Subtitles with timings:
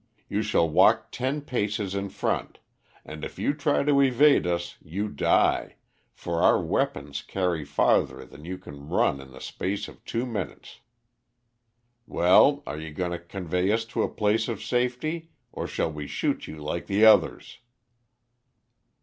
[0.27, 2.57] You shall walk ten paces in front,
[3.05, 5.75] and if you try to evade us you die,
[6.11, 10.79] for our weapons carry farther than you can run in the space of two minutes.
[12.07, 16.07] Well, are you going to convey us to a place of safety, or shall we
[16.07, 17.59] shoot you like the others?'"